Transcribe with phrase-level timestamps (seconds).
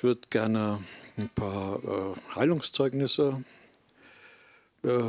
[0.00, 0.82] Ich würde gerne
[1.18, 3.44] ein paar äh, Heilungszeugnisse
[4.82, 5.02] äh,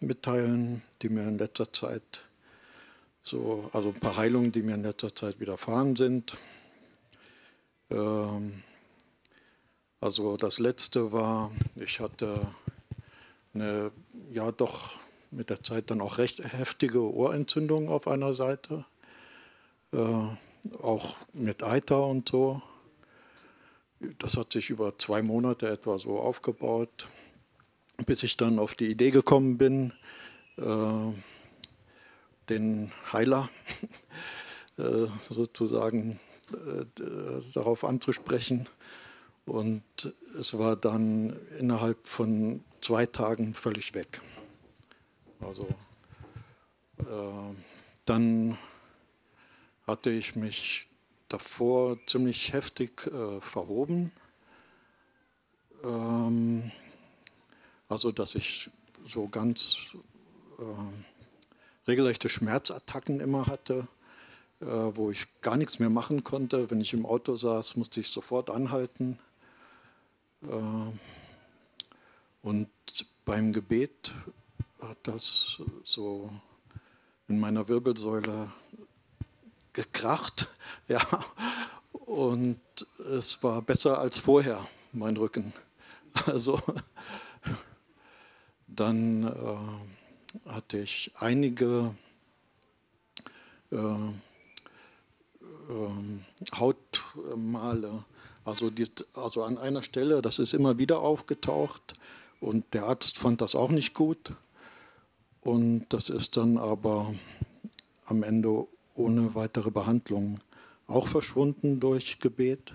[0.00, 2.22] mitteilen, die mir in letzter Zeit
[3.22, 6.36] so, also ein paar Heilungen, die mir in letzter Zeit widerfahren sind.
[7.88, 8.64] Ähm,
[10.00, 12.48] also das letzte war, ich hatte
[13.54, 13.92] eine,
[14.32, 14.94] ja doch
[15.30, 18.86] mit der Zeit dann auch recht heftige Ohrentzündung auf einer Seite,
[19.92, 20.26] äh,
[20.82, 22.60] auch mit Eiter und so.
[24.18, 27.08] Das hat sich über zwei Monate etwa so aufgebaut,
[28.06, 29.92] bis ich dann auf die Idee gekommen bin,
[30.56, 31.12] äh,
[32.48, 33.48] den Heiler
[34.78, 36.18] äh, sozusagen
[36.52, 36.84] äh,
[37.54, 38.68] darauf anzusprechen.
[39.46, 39.82] Und
[40.38, 44.20] es war dann innerhalb von zwei Tagen völlig weg.
[45.40, 45.66] Also
[46.98, 47.54] äh,
[48.04, 48.58] dann
[49.86, 50.88] hatte ich mich
[51.32, 54.12] davor ziemlich heftig äh, verhoben.
[55.82, 56.70] Ähm,
[57.88, 58.70] also dass ich
[59.04, 59.96] so ganz
[60.58, 63.88] äh, regelrechte Schmerzattacken immer hatte,
[64.60, 66.70] äh, wo ich gar nichts mehr machen konnte.
[66.70, 69.18] Wenn ich im Auto saß, musste ich sofort anhalten.
[70.42, 70.92] Äh,
[72.42, 72.68] und
[73.24, 74.12] beim Gebet
[74.80, 76.30] hat das so
[77.28, 78.50] in meiner Wirbelsäule
[79.72, 80.48] gekracht.
[80.88, 81.00] Ja.
[81.92, 82.60] Und
[83.16, 85.52] es war besser als vorher, mein Rücken.
[86.26, 86.60] Also
[88.66, 91.94] dann äh, hatte ich einige
[93.70, 94.18] äh, äh,
[96.54, 98.04] Hautmale,
[98.44, 101.94] also, die, also an einer Stelle, das ist immer wieder aufgetaucht
[102.40, 104.32] und der Arzt fand das auch nicht gut.
[105.42, 107.14] Und das ist dann aber
[108.06, 110.40] am Ende ohne weitere Behandlung
[110.86, 112.74] auch verschwunden durch Gebet.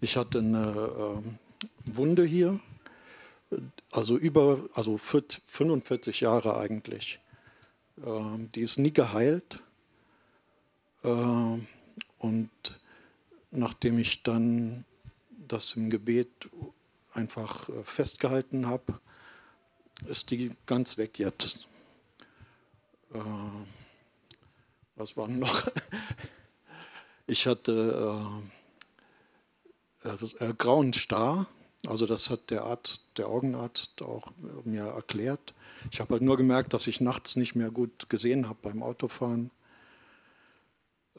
[0.00, 2.60] Ich hatte eine äh, Wunde hier,
[3.92, 7.20] also über, also 45 Jahre eigentlich.
[8.04, 9.62] Äh, die ist nie geheilt.
[11.02, 11.08] Äh,
[12.18, 12.50] und
[13.50, 14.84] nachdem ich dann
[15.30, 16.48] das im Gebet
[17.14, 19.00] einfach äh, festgehalten habe,
[20.06, 21.66] ist die ganz weg jetzt.
[23.12, 23.20] Äh,
[24.98, 25.68] was war noch?
[27.30, 28.24] Ich hatte
[30.02, 31.46] äh, äh, grauen Star,
[31.86, 34.28] also das hat der Arzt, der Augenarzt auch
[34.64, 35.52] mir erklärt.
[35.90, 39.50] Ich habe halt nur gemerkt, dass ich nachts nicht mehr gut gesehen habe beim Autofahren.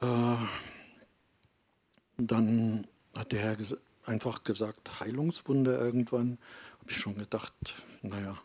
[0.01, 0.35] Äh,
[2.17, 3.57] dann hat der Herr
[4.05, 6.37] einfach gesagt, Heilungswunde irgendwann.
[6.79, 7.53] Habe ich schon gedacht,
[8.01, 8.37] naja,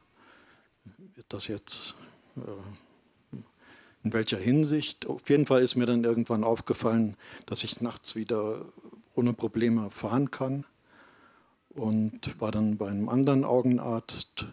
[1.14, 1.96] wird das jetzt,
[2.36, 2.40] äh,
[4.04, 5.06] in welcher Hinsicht?
[5.06, 7.16] Auf jeden Fall ist mir dann irgendwann aufgefallen,
[7.46, 8.64] dass ich nachts wieder
[9.14, 10.64] ohne Probleme fahren kann.
[11.70, 14.46] Und war dann bei einem anderen Augenarzt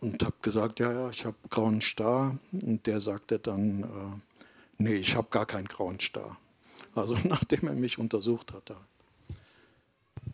[0.00, 2.36] und habe gesagt, ja, ja, ich habe grauen Star.
[2.52, 4.42] Und der sagte dann, äh,
[4.78, 6.36] nee, ich habe gar keinen grauen Star.
[6.94, 8.76] Also nachdem er mich untersucht hatte.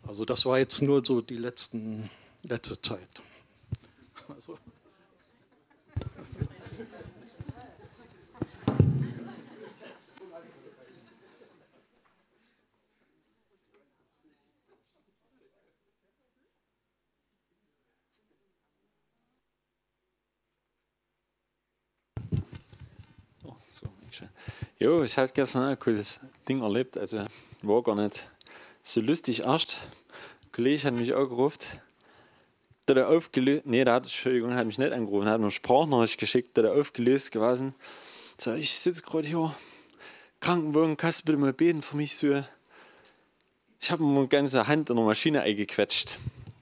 [0.07, 2.09] Also das war jetzt nur so die letzten,
[2.43, 3.21] letzte Zeit.
[4.27, 4.57] Also.
[24.79, 26.97] Jo, ich habe gestern ein cooles Ding erlebt.
[26.97, 27.25] Also
[27.61, 28.25] war gar nicht
[28.83, 29.77] so lustig erst.
[30.43, 31.59] Ein Kollege hat mich angerufen.
[32.87, 36.57] Da er aufgelöst, nee, der hat, Entschuldigung, hat mich nicht angerufen, hat mir Sprachnachricht geschickt,
[36.57, 37.75] da er aufgelöst gewesen.
[38.37, 39.55] So, ich sitze gerade hier,
[40.39, 42.43] Krankenwagen, kannst du bitte mal beten für mich so?
[43.79, 46.17] Ich habe mir meine ganze Hand in der Maschine eingequetscht.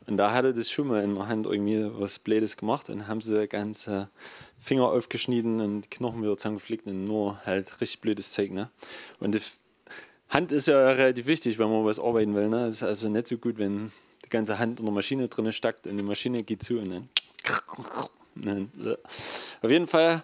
[0.08, 3.22] Und da hatte das schon mal in der Hand irgendwie was Blödes gemacht und haben
[3.22, 4.10] sie ganze
[4.59, 8.51] Finger aufgeschnitten und Knochen wieder zusammengeflickt und nur halt richtig blödes Zeug.
[8.51, 8.69] Ne?
[9.19, 9.42] Und die
[10.30, 12.50] Hand ist ja relativ wichtig, wenn man was arbeiten will.
[12.50, 12.68] Ne?
[12.68, 13.92] Es ist also nicht so gut, wenn
[14.25, 17.10] die ganze Hand in der Maschine drin steckt und die Maschine geht zu und dann.
[19.62, 20.24] Auf jeden Fall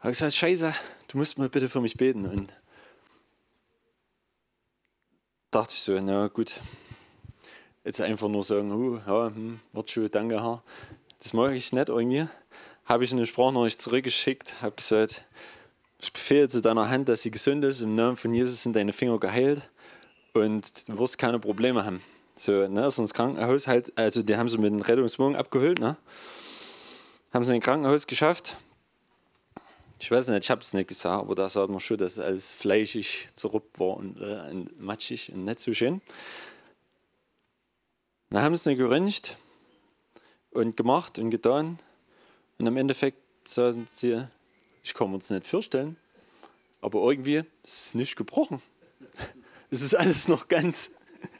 [0.00, 0.74] habe ich gesagt: Scheiße,
[1.08, 2.26] du musst mal bitte für mich beten.
[2.26, 2.52] Und
[5.50, 6.60] dachte ich so: Na gut,
[7.84, 10.62] jetzt einfach nur sagen: oh, ja, hm, wird schon, danke, Herr.
[11.20, 12.28] Das mache ich nicht irgendwie
[12.88, 15.22] habe ich eine Sprachnachricht zurückgeschickt, habe gesagt,
[16.00, 18.94] ich befehle zu deiner Hand, dass sie gesund ist, im Namen von Jesus sind deine
[18.94, 19.68] Finger geheilt
[20.32, 22.02] und du wirst keine Probleme haben.
[22.36, 25.96] So, ne, sonst Krankenhaus halt, also die haben sie mit dem Rettungswagen abgeholt, ne?
[27.34, 28.56] Haben sie in ein Krankenhaus geschafft.
[30.00, 32.20] Ich weiß nicht, ich habe es nicht gesagt, aber da sagt man schon, dass es
[32.20, 36.00] alles fleischig zerruppt war und, äh, und matschig und nicht so schön.
[38.30, 39.36] Dann haben sie es geröntgt
[40.52, 41.80] und gemacht und getan.
[42.58, 44.26] Und am Endeffekt sagen sie,
[44.82, 45.96] ich kann mir das nicht vorstellen,
[46.80, 48.62] aber irgendwie ist es nicht gebrochen.
[49.70, 50.92] Es ist alles noch ganz,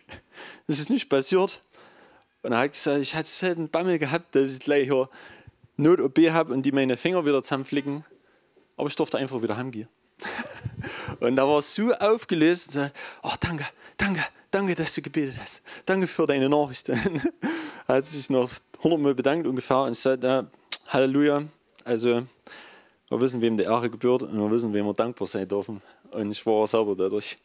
[0.66, 1.62] es ist nicht passiert.
[2.42, 5.08] Und er hat gesagt, ich hatte halt einen Bammel gehabt, dass ich gleich hier
[5.78, 8.04] Not-OP habe und die meine Finger wieder zusammenflicken.
[8.76, 9.88] Aber ich durfte einfach wieder heimgehen.
[11.20, 12.90] und da war so aufgelöst und so,
[13.22, 13.64] oh danke,
[13.96, 15.62] danke, danke, dass du gebetet hast.
[15.86, 16.90] Danke für deine Nachricht.
[16.90, 16.98] er
[17.86, 18.50] hat sich noch
[18.82, 20.22] hundertmal bedankt ungefähr und sagt,
[20.88, 21.42] Halleluja.
[21.84, 22.22] Also
[23.10, 25.82] wir wissen, wem die Ehre gebührt und wir wissen, wem wir dankbar sein dürfen.
[26.12, 27.36] Und ich war selber dadurch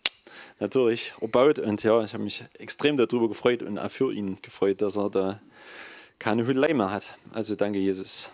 [0.61, 4.81] natürlich erbaut und ja, ich habe mich extrem darüber gefreut und auch für ihn gefreut,
[4.81, 5.41] dass er da
[6.19, 7.17] keine Hüllei mehr hat.
[7.33, 8.31] Also danke, Jesus.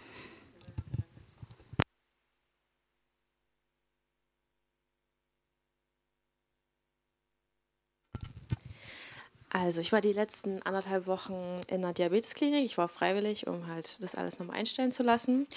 [9.51, 12.63] Also ich war die letzten anderthalb Wochen in einer Diabetesklinik.
[12.63, 15.47] Ich war freiwillig, um halt das alles nochmal einstellen zu lassen.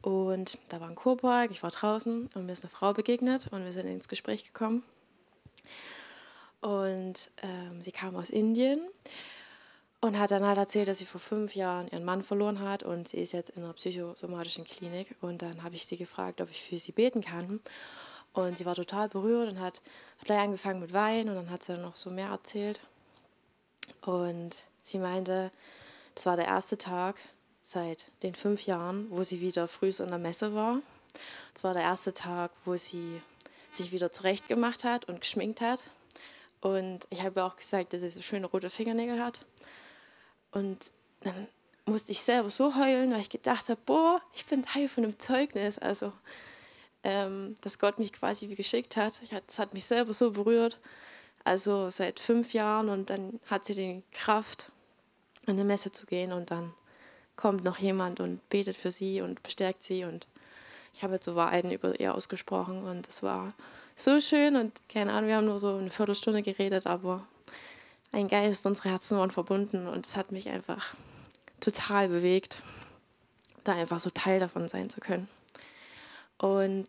[0.00, 3.64] Und da war ein Kurpark, ich war draußen und mir ist eine Frau begegnet und
[3.64, 4.82] wir sind ins Gespräch gekommen.
[6.60, 8.80] Und ähm, sie kam aus Indien
[10.00, 13.08] und hat dann halt erzählt, dass sie vor fünf Jahren ihren Mann verloren hat und
[13.08, 15.14] sie ist jetzt in einer psychosomatischen Klinik.
[15.20, 17.60] Und dann habe ich sie gefragt, ob ich für sie beten kann.
[18.32, 19.80] Und sie war total berührt und hat,
[20.18, 22.80] hat gleich angefangen mit Weinen und dann hat sie dann noch so mehr erzählt.
[24.02, 25.50] Und sie meinte,
[26.14, 27.16] das war der erste Tag
[27.64, 30.80] seit den fünf Jahren, wo sie wieder früh in der Messe war.
[31.54, 33.20] Das war der erste Tag, wo sie
[33.72, 35.80] sich wieder zurechtgemacht hat und geschminkt hat.
[36.60, 39.44] Und ich habe auch gesagt, dass sie so schöne rote Fingernägel hat.
[40.52, 40.90] Und
[41.20, 41.48] dann
[41.84, 45.18] musste ich selber so heulen, weil ich gedacht habe, boah, ich bin Teil von einem
[45.18, 45.78] Zeugnis.
[45.78, 46.12] Also,
[47.02, 49.20] ähm, dass Gott mich quasi wie geschickt hat.
[49.46, 50.78] Das hat mich selber so berührt.
[51.46, 54.72] Also seit fünf Jahren und dann hat sie die Kraft,
[55.46, 56.74] in eine Messe zu gehen und dann
[57.36, 60.26] kommt noch jemand und betet für sie und bestärkt sie und
[60.92, 63.52] ich habe jetzt so Wahrheiten über ihr ausgesprochen und es war
[63.94, 67.24] so schön und keine Ahnung, wir haben nur so eine Viertelstunde geredet, aber
[68.10, 70.96] ein Geist, unsere Herzen waren verbunden und es hat mich einfach
[71.60, 72.60] total bewegt,
[73.62, 75.28] da einfach so Teil davon sein zu können.
[76.38, 76.88] Und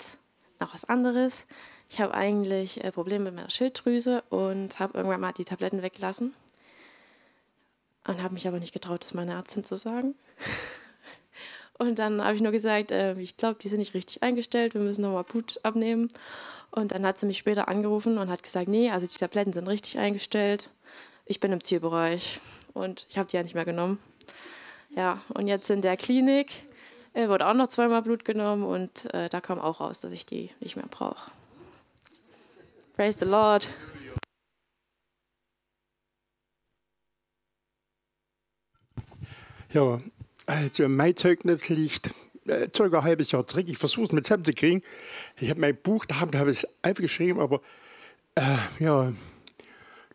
[0.60, 1.46] noch was anderes.
[1.90, 6.34] Ich habe eigentlich äh, Probleme mit meiner Schilddrüse und habe irgendwann mal die Tabletten weggelassen.
[8.06, 10.16] Und habe mich aber nicht getraut, das meiner Ärztin zu sagen.
[11.78, 14.82] Und dann habe ich nur gesagt, äh, ich glaube, die sind nicht richtig eingestellt, wir
[14.82, 16.10] müssen nochmal Blut abnehmen.
[16.72, 19.68] Und dann hat sie mich später angerufen und hat gesagt, nee, also die Tabletten sind
[19.68, 20.70] richtig eingestellt.
[21.26, 22.40] Ich bin im Zielbereich
[22.74, 24.00] und ich habe die ja nicht mehr genommen.
[24.96, 26.52] Ja, und jetzt in der Klinik
[27.14, 30.26] äh, wurde auch noch zweimal Blut genommen und äh, da kam auch raus, dass ich
[30.26, 31.32] die nicht mehr brauche.
[32.96, 33.70] Praise the Lord.
[39.74, 40.02] Ja,
[40.46, 42.10] also mein Zeugnis liegt
[42.48, 43.66] äh, circa ein halbes Jahr zurück.
[43.68, 44.82] Ich versuche es mit zusammenzukriegen.
[45.40, 47.62] Ich habe mein Buch, da habe ich es aufgeschrieben, aber
[48.36, 49.12] äh, ja,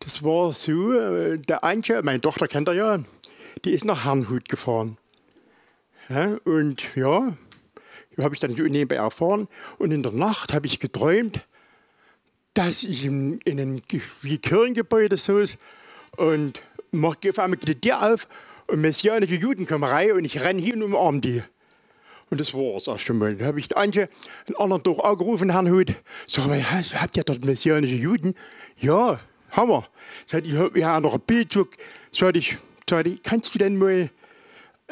[0.01, 2.99] das war so, äh, der Antje, meine Tochter kennt er ja,
[3.65, 4.97] die ist nach Herrnhut gefahren.
[6.09, 7.37] Ja, und ja,
[8.19, 9.49] habe ich dann nebenbei erfahren.
[9.79, 11.41] Und in der Nacht habe ich geträumt,
[12.55, 15.59] dass ich in, in einem Kirchengebäude saß
[16.17, 16.61] und
[16.91, 18.29] mache auf einmal die Tür auf
[18.67, 21.43] und messianische Juden kommen rein und ich renne hin und umarme die.
[22.31, 23.35] Und das war es erst einmal.
[23.37, 24.09] Da habe ich Antje,
[24.47, 25.95] einen anderen doch angerufen, Herrn Hut.
[26.27, 28.35] Sag mal, habt ihr dort messianische Juden?
[28.79, 29.87] Ja, Hammer.
[30.27, 31.53] Sag ich, wir haben noch ein Bild.
[31.53, 32.57] Sag ich,
[32.89, 34.09] sag ich, kannst du denn mal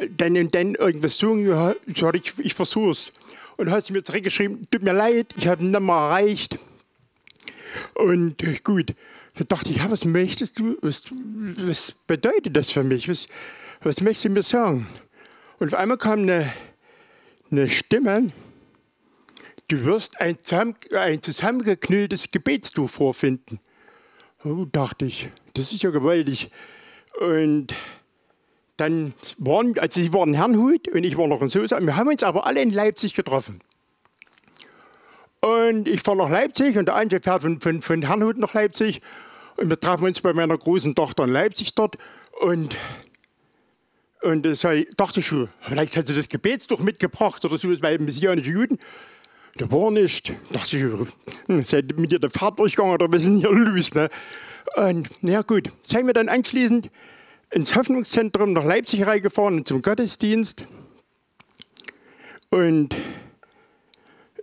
[0.09, 1.47] dann und dann irgendwas sagen?
[1.47, 1.75] Ja,
[2.15, 3.13] ich, ich versuch's.
[3.57, 6.59] Und hat sie mir zurückgeschrieben, tut mir leid, ich habe ihn nicht mehr erreicht.
[7.95, 8.95] Und äh, gut,
[9.37, 11.05] da dachte ich, ja, was möchtest du, was,
[11.57, 13.09] was bedeutet das für mich?
[13.09, 13.29] Was,
[13.83, 14.87] was möchtest du mir sagen?
[15.59, 16.51] Und auf einmal kam eine,
[17.51, 18.29] eine Stimme,
[19.69, 23.61] du wirst ein, zusammen, ein zusammengeknülltes Gebetstuch vorfinden.
[24.43, 26.49] Oh, dachte ich, das ist ja gewaltig.
[27.21, 27.75] Und
[28.81, 31.81] dann waren, also sie waren Herrnhut und ich war noch in Sosa.
[31.81, 33.61] Wir haben uns aber alle in Leipzig getroffen.
[35.41, 39.01] Und ich fahre nach Leipzig und der Anje fährt von, von, von Herrnhut nach Leipzig.
[39.57, 41.97] Und wir trafen uns bei meiner großen Tochter in Leipzig dort.
[42.41, 42.77] Und,
[44.23, 48.51] und das dachte ich schon, vielleicht hat sie das Gebetstuch mitgebracht oder so, weil messianische
[48.51, 48.79] Juden.
[49.57, 50.33] Da war nicht.
[50.53, 50.85] dachte ich,
[51.47, 53.95] hm, seid mit ihr der Fahrt durchgegangen oder was ist denn hier los?
[53.95, 54.09] Ne?
[54.77, 56.91] Und na gut, sind wir dann anschließend
[57.51, 60.65] ins Hoffnungszentrum nach Leipzig reingefahren zum Gottesdienst.
[62.51, 62.95] Und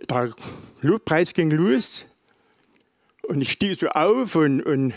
[0.08, 0.34] der
[0.80, 2.04] Lobpreis ging los
[3.22, 4.94] und ich stehe so auf und, und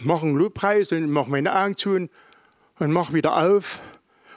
[0.00, 2.10] mache einen Lobpreis und mache meine Augen zu und,
[2.78, 3.80] mache wieder auf,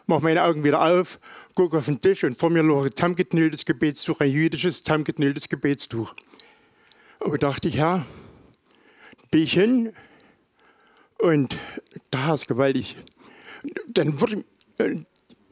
[0.06, 1.20] mache meine Augen wieder auf,
[1.56, 6.13] gucke auf den Tisch und vor mir lag ein zusammengeknülltes Gebetstuch, ein jüdisches zusammengeknülltes Gebetstuch.
[7.20, 8.06] Und dachte ich, ja,
[9.32, 9.94] bin ich hin
[11.25, 11.58] und
[12.12, 12.98] da ist gewaltig.
[13.88, 14.96] Dann ich, äh,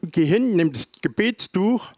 [0.02, 1.90] geh hin, nimm das Gebetstuch,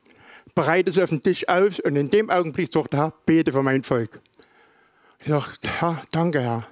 [0.55, 3.63] bereite es auf den Tisch aus und in dem Augenblick sagt der Herr, bete für
[3.63, 4.23] mein Volk.
[5.21, 6.67] Ich sage, Herr, danke, Herr.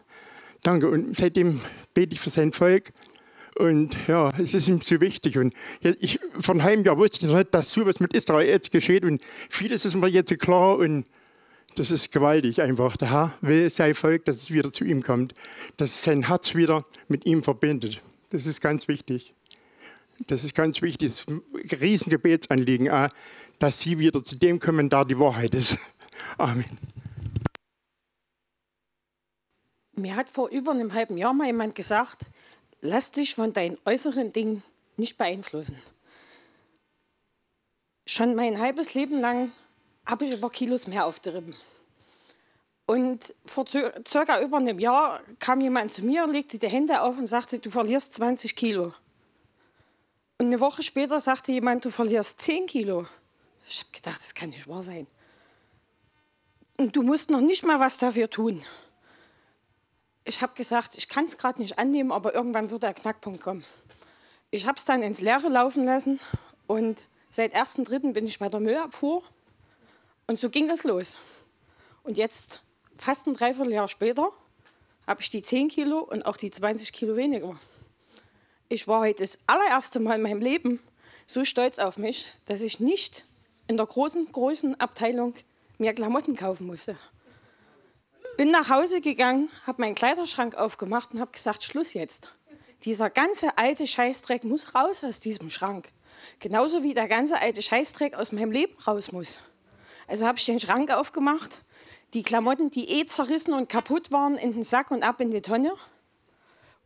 [0.62, 0.88] Danke.
[0.88, 1.60] Und seitdem
[1.92, 2.92] bete ich für sein Volk.
[3.58, 5.36] Und ja, es ist ihm so wichtig.
[5.36, 8.72] Und ich, von einem Jahr wusste ich noch nicht, dass so was mit Israel jetzt
[8.72, 9.04] geschieht.
[9.04, 9.20] Und
[9.50, 10.78] vieles ist mir jetzt klar.
[10.78, 11.04] Und
[11.76, 12.96] das ist gewaltig einfach.
[12.96, 15.34] Der Herr will sein Volk, dass es wieder zu ihm kommt.
[15.76, 18.02] Dass sein Herz wieder mit ihm verbindet.
[18.30, 19.32] Das ist ganz wichtig.
[20.26, 21.08] Das ist ganz wichtig.
[21.08, 21.42] Das ist ein
[21.80, 22.90] Riesengebetsanliegen,
[23.58, 25.78] dass sie wieder zu dem kommen, da die Wahrheit ist.
[26.38, 26.78] Amen.
[29.96, 32.26] Mir hat vor über einem halben Jahr mal jemand gesagt,
[32.80, 34.62] lass dich von deinen äußeren Dingen
[34.96, 35.76] nicht beeinflussen.
[38.06, 39.52] Schon mein halbes Leben lang
[40.06, 41.56] habe ich über Kilos mehr auf der Rippen.
[42.86, 47.26] Und vor circa über einem Jahr kam jemand zu mir, legte die Hände auf und
[47.26, 48.92] sagte, du verlierst 20 Kilo.
[50.38, 53.06] Und eine Woche später sagte jemand, du verlierst 10 Kilo.
[53.68, 55.06] Ich habe gedacht, das kann nicht wahr sein.
[56.76, 58.62] Und du musst noch nicht mal was dafür tun
[60.24, 63.64] ich habe gesagt, ich kann es gerade nicht annehmen, aber irgendwann wird der Knackpunkt kommen.
[64.50, 66.20] Ich habe es dann ins Leere laufen lassen
[66.66, 68.12] und seit 1.3.
[68.12, 69.22] bin ich bei der Müllabfuhr
[70.26, 71.16] und so ging das los.
[72.02, 72.62] Und jetzt,
[72.96, 74.32] fast ein Dreivierteljahr später,
[75.06, 77.58] habe ich die 10 Kilo und auch die 20 Kilo weniger.
[78.68, 80.80] Ich war heute das allererste Mal in meinem Leben
[81.26, 83.24] so stolz auf mich, dass ich nicht
[83.66, 85.34] in der großen, großen Abteilung
[85.78, 86.96] mir Klamotten kaufen musste.
[88.36, 92.32] Bin nach Hause gegangen, habe meinen Kleiderschrank aufgemacht und habe gesagt, Schluss jetzt.
[92.84, 95.90] Dieser ganze alte Scheißdreck muss raus aus diesem Schrank.
[96.40, 99.38] Genauso wie der ganze alte Scheißdreck aus meinem Leben raus muss.
[100.06, 101.64] Also habe ich den Schrank aufgemacht,
[102.12, 105.42] die Klamotten, die eh zerrissen und kaputt waren, in den Sack und ab in die
[105.42, 105.72] Tonne.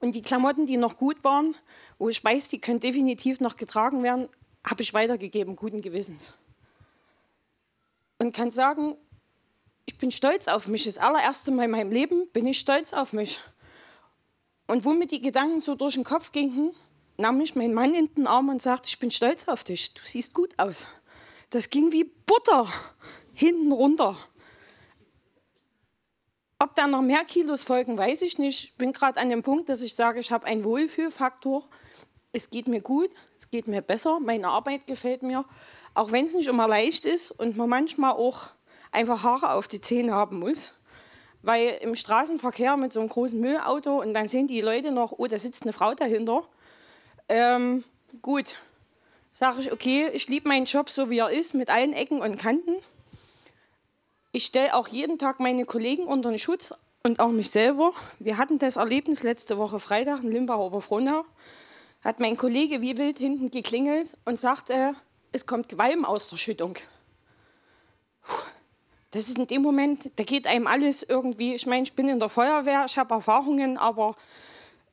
[0.00, 1.54] Und die Klamotten, die noch gut waren,
[1.98, 4.28] wo ich weiß, die können definitiv noch getragen werden,
[4.64, 6.32] habe ich weitergegeben, guten Gewissens.
[8.18, 8.96] Und kann sagen,
[9.87, 10.84] ich bin stolz auf mich.
[10.84, 13.40] Das allererste Mal in meinem Leben bin ich stolz auf mich.
[14.66, 16.75] Und wo mir die Gedanken so durch den Kopf gingen,
[17.16, 19.94] nahm ich meinen Mann in den Arm und sagte, ich bin stolz auf dich.
[19.94, 20.87] Du siehst gut aus.
[21.50, 22.68] Das ging wie Butter
[23.32, 24.16] hinten runter.
[26.58, 28.64] Ob da noch mehr Kilos folgen, weiß ich nicht.
[28.64, 31.66] Ich bin gerade an dem Punkt, dass ich sage, ich habe einen Wohlfühlfaktor.
[32.32, 35.44] Es geht mir gut, es geht mir besser, meine Arbeit gefällt mir.
[35.94, 38.50] Auch wenn es nicht immer leicht ist und man manchmal auch
[38.92, 40.72] einfach Haare auf die Zähne haben muss.
[41.42, 45.26] Weil im Straßenverkehr mit so einem großen Müllauto und dann sehen die Leute noch, oh,
[45.28, 46.42] da sitzt eine Frau dahinter.
[47.28, 47.84] Ähm,
[48.20, 48.56] gut,
[49.38, 52.38] sage ich, okay, ich liebe meinen Job so, wie er ist, mit allen Ecken und
[52.38, 52.75] Kanten.
[54.33, 57.92] Ich stelle auch jeden Tag meine Kollegen unter den Schutz und auch mich selber.
[58.18, 61.25] Wir hatten das Erlebnis letzte Woche Freitag in Limbach Oberfrohnau.
[62.02, 64.97] Hat mein Kollege wie wild hinten geklingelt und sagte,
[65.30, 66.75] es kommt Qualm aus der Schüttung.
[69.12, 72.18] Das ist in dem Moment, da geht einem alles irgendwie, ich meine, ich bin in
[72.18, 74.16] der Feuerwehr, ich habe Erfahrungen, aber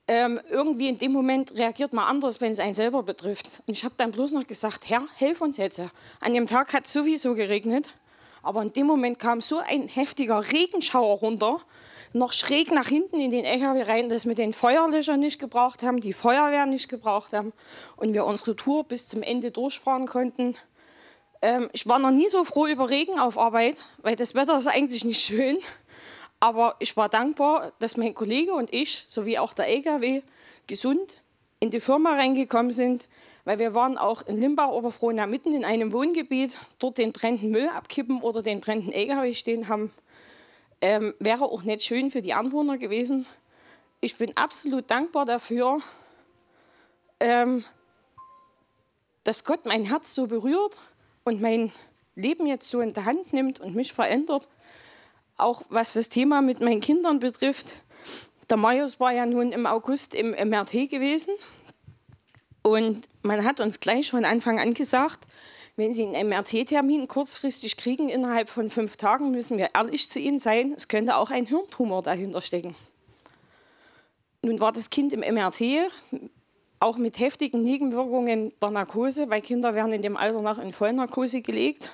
[0.07, 3.63] ähm, irgendwie in dem Moment reagiert man anders, wenn es einen selber betrifft.
[3.65, 5.81] Und ich habe dann bloß noch gesagt, Herr, helf uns jetzt.
[6.19, 7.89] An dem Tag hat es sowieso geregnet,
[8.43, 11.59] aber in dem Moment kam so ein heftiger Regenschauer runter,
[12.13, 15.99] noch schräg nach hinten in den LKW rein, dass wir den Feuerlöscher nicht gebraucht haben,
[15.99, 17.51] die Feuerwehr nicht gebraucht haben
[17.97, 20.55] und wir unsere Tour bis zum Ende durchfahren konnten.
[21.41, 24.67] Ähm, ich war noch nie so froh über Regen auf Arbeit, weil das Wetter ist
[24.67, 25.57] eigentlich nicht schön.
[26.45, 30.21] Aber ich war dankbar, dass mein Kollege und ich, sowie auch der LKW,
[30.67, 31.23] gesund
[31.59, 33.07] in die Firma reingekommen sind,
[33.45, 37.67] weil wir waren auch in Limbach Oberfrohna mitten in einem Wohngebiet, dort den brennenden Müll
[37.67, 39.91] abkippen oder den brennenden LKW stehen haben.
[40.81, 43.25] Ähm, wäre auch nicht schön für die Anwohner gewesen.
[43.99, 45.79] Ich bin absolut dankbar dafür,
[47.19, 47.65] ähm,
[49.23, 50.77] dass Gott mein Herz so berührt
[51.23, 51.71] und mein
[52.13, 54.47] Leben jetzt so in der Hand nimmt und mich verändert,
[55.37, 57.77] auch was das Thema mit meinen Kindern betrifft.
[58.49, 61.33] Der Marius war ja nun im August im MRT gewesen
[62.61, 65.27] und man hat uns gleich von Anfang an gesagt,
[65.75, 70.39] wenn Sie einen MRT-Termin kurzfristig kriegen, innerhalb von fünf Tagen, müssen wir ehrlich zu Ihnen
[70.39, 72.75] sein, es könnte auch ein Hirntumor dahinter stecken.
[74.41, 75.91] Nun war das Kind im MRT
[76.79, 81.41] auch mit heftigen Nebenwirkungen der Narkose, weil Kinder werden in dem Alter noch in Vollnarkose
[81.41, 81.91] gelegt.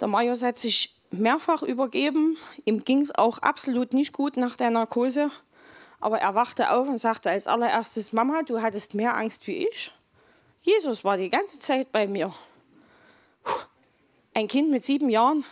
[0.00, 2.36] Der Marius hat sich mehrfach übergeben.
[2.64, 5.30] Ihm ging es auch absolut nicht gut nach der Narkose.
[6.00, 9.92] Aber er wachte auf und sagte als allererstes, Mama, du hattest mehr Angst wie ich.
[10.60, 12.32] Jesus war die ganze Zeit bei mir.
[14.34, 15.44] Ein Kind mit sieben Jahren.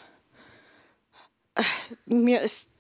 [2.05, 2.71] Mir ist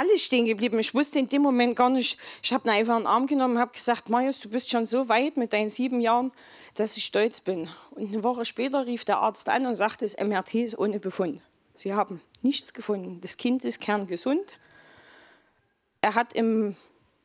[0.00, 0.78] alles stehen geblieben.
[0.78, 2.18] Ich wusste in dem Moment gar nicht.
[2.42, 4.86] Ich habe ihn einfach in den Arm genommen und habe gesagt, Marius, du bist schon
[4.86, 6.32] so weit mit deinen sieben Jahren,
[6.74, 7.68] dass ich stolz bin.
[7.90, 11.42] Und eine Woche später rief der Arzt an und sagte, das MRT ist ohne Befund.
[11.80, 13.22] Sie haben nichts gefunden.
[13.22, 14.58] Das Kind ist kerngesund.
[16.02, 16.76] Er hat im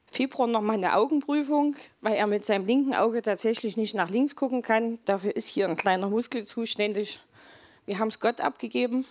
[0.10, 4.34] Februar noch mal eine Augenprüfung, weil er mit seinem linken Auge tatsächlich nicht nach links
[4.38, 4.98] gucken kann.
[5.04, 7.20] Dafür ist hier ein kleiner Muskel zuständig.
[7.86, 9.06] Wir haben es Gott abgegeben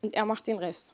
[0.00, 0.86] und er macht den Rest.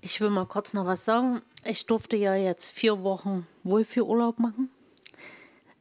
[0.00, 1.42] Ich will mal kurz noch was sagen.
[1.64, 4.70] Ich durfte ja jetzt vier Wochen Wohlfühlurlaub machen.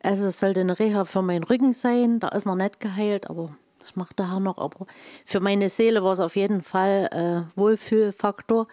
[0.05, 2.19] Also es sollte eine Reha für meinen Rücken sein.
[2.19, 4.59] Da ist noch nicht geheilt, aber das macht der Herr noch.
[4.59, 4.85] Aber
[5.25, 8.67] für meine Seele war es auf jeden Fall äh, Wohlfühlfaktor.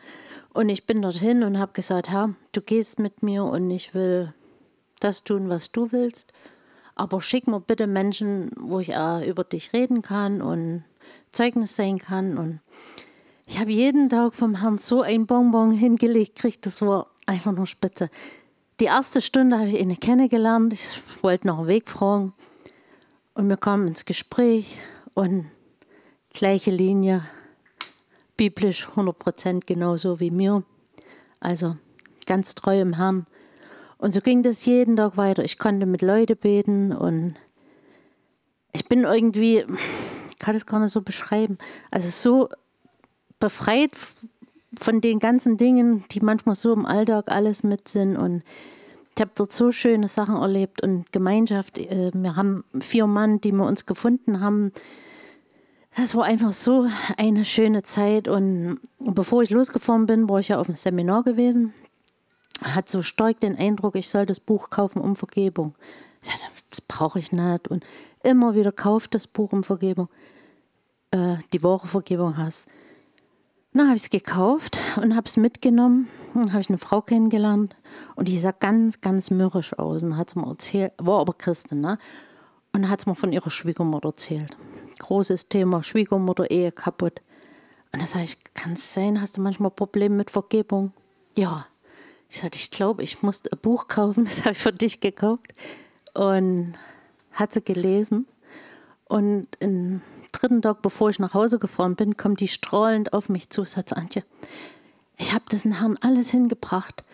[0.53, 4.35] Und ich bin dorthin und habe gesagt, Herr, du gehst mit mir und ich will
[5.01, 6.33] das tun, was du willst.
[6.97, 10.85] Aber schick mir bitte Menschen, wo ich äh, über dich reden kann und
[11.31, 12.37] Zeugnis sein kann.
[12.37, 12.61] Und
[13.47, 17.67] ich habe jeden Tag vom Herrn so ein Bonbon hingelegt gekriegt, das war einfach nur
[17.67, 18.11] spitze.
[18.83, 22.33] Die erste Stunde habe ich ihn kennengelernt, ich wollte noch einen Weg fragen
[23.33, 24.77] und wir kamen ins Gespräch
[25.15, 25.49] und
[26.35, 27.25] gleiche Linie,
[28.37, 30.65] biblisch 100% genauso wie mir.
[31.39, 31.77] Also
[32.27, 33.29] ganz treu im Herrn.
[33.99, 35.45] Und so ging das jeden Tag weiter.
[35.45, 37.37] Ich konnte mit Leuten beten und
[38.73, 39.65] ich bin irgendwie,
[40.31, 41.57] ich kann das gar nicht so beschreiben,
[41.93, 42.49] also so
[43.39, 43.93] befreit
[44.79, 48.17] von den ganzen Dingen, die manchmal so im Alltag alles mit sind.
[48.17, 48.43] Und
[49.15, 51.79] ich habe dort so schöne Sachen erlebt und Gemeinschaft.
[51.79, 54.73] Äh, wir haben vier Mann, die wir uns gefunden haben.
[55.95, 56.89] Es war einfach so
[57.19, 58.29] eine schöne Zeit.
[58.29, 61.75] Und bevor ich losgefahren bin, war ich ja auf einem Seminar gewesen.
[62.63, 65.75] Hat so stark den Eindruck, ich soll das Buch kaufen um Vergebung.
[66.23, 67.69] Ich dachte, das brauche ich nicht.
[67.69, 67.85] Und
[68.23, 70.09] immer wieder kauft das Buch um Vergebung.
[71.11, 72.69] Äh, die wahre Vergebung hast.
[73.75, 76.09] Dann habe ich es gekauft und habe es mitgenommen.
[76.35, 77.75] Dann habe ich eine Frau kennengelernt
[78.17, 81.81] und die sah ganz, ganz mürrisch aus und hat es mir erzählt, war aber Christin,
[81.81, 81.99] ne?
[82.73, 84.57] Und hat es mir von ihrer Schwiegermutter erzählt.
[84.99, 87.21] Großes Thema, Schwiegermutter, Ehe kaputt.
[87.93, 90.93] Und da sage ich, kann es sein, hast du manchmal Probleme mit Vergebung?
[91.35, 91.67] Ja.
[92.31, 95.55] Ich sagte, ich glaube, ich musste ein Buch kaufen, das habe ich für dich gekauft.
[96.15, 96.75] Und
[97.33, 98.27] hat sie gelesen.
[99.07, 100.01] Und in
[100.43, 103.97] dritten Tag, bevor ich nach Hause gefahren bin, kommt die strahlend auf mich zu, sagt
[103.97, 104.25] Antje,
[105.17, 107.05] ich habe diesen Herrn alles hingebracht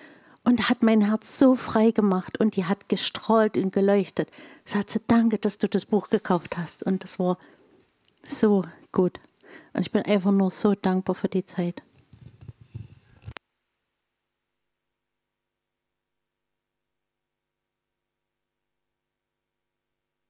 [0.45, 4.31] und hat mein Herz so frei gemacht und die hat gestrahlt und geleuchtet.
[4.65, 7.37] Sagt sie, danke, dass du das Buch gekauft hast und das war
[8.27, 9.21] so gut.
[9.75, 11.83] Und ich bin einfach nur so dankbar für die Zeit.